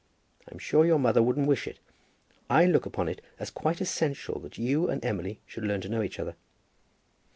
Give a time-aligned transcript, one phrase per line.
[0.51, 1.77] I'm sure your mother wouldn't wish it.
[2.49, 6.01] I look upon it as quite essential that you and Emily should learn to know
[6.01, 6.35] each other."